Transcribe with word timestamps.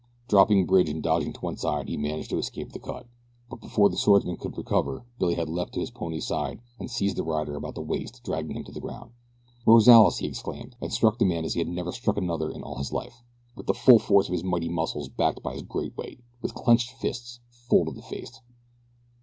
Dropping 0.27 0.65
Bridge 0.65 0.89
and 0.89 1.03
dodging 1.03 1.31
to 1.33 1.39
one 1.41 1.57
side 1.57 1.87
he 1.87 1.95
managed 1.95 2.31
to 2.31 2.39
escape 2.39 2.71
the 2.71 2.79
cut, 2.79 3.05
and 3.51 3.59
before 3.61 3.87
the 3.87 3.95
swordsman 3.97 4.35
could 4.35 4.57
recover 4.57 5.05
Billy 5.19 5.35
had 5.35 5.47
leaped 5.47 5.73
to 5.73 5.79
his 5.79 5.91
pony's 5.91 6.25
side 6.25 6.59
and 6.79 6.89
seizing 6.89 7.17
the 7.17 7.23
rider 7.23 7.55
about 7.55 7.75
the 7.75 7.83
waist 7.83 8.23
dragged 8.23 8.51
him 8.51 8.63
to 8.63 8.71
the 8.71 8.79
ground. 8.79 9.11
"Rozales!" 9.63 10.17
he 10.17 10.25
exclaimed, 10.25 10.75
and 10.81 10.91
struck 10.91 11.19
the 11.19 11.25
man 11.25 11.45
as 11.45 11.53
he 11.53 11.59
had 11.59 11.67
never 11.69 11.91
struck 11.91 12.17
another 12.17 12.49
in 12.49 12.63
all 12.63 12.79
his 12.79 12.91
life, 12.91 13.21
with 13.55 13.67
the 13.67 13.75
full 13.75 13.99
force 13.99 14.27
of 14.27 14.33
his 14.33 14.43
mighty 14.43 14.69
muscles 14.69 15.07
backed 15.07 15.43
by 15.43 15.53
his 15.53 15.61
great 15.61 15.95
weight, 15.95 16.23
with 16.41 16.55
clenched 16.55 16.93
fist 16.93 17.39
full 17.51 17.87
in 17.87 17.93
the 17.93 18.01
face. 18.01 18.41